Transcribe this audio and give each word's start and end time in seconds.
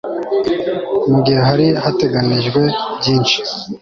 mu 1.09 1.19
gihe 1.25 1.39
hari 1.47 1.65
hateganijwe 1.83 2.61
byinshi 2.97 3.37